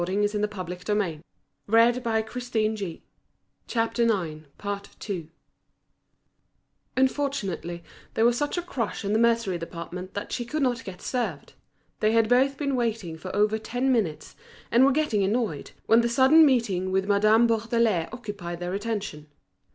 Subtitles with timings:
[0.01, 1.21] If I don't make haste and get my
[1.67, 2.99] braid and be off, I
[3.67, 4.47] shall be done
[4.97, 5.21] for."
[6.97, 7.83] Unfortunately,
[8.15, 11.53] there was such a crush in the mercery department that she could not get served.
[11.99, 14.35] They had both been waiting for over ten minutes,
[14.71, 19.27] and were getting annoyed, when the sudden meeting with Madame Bourdelais occupied their attention.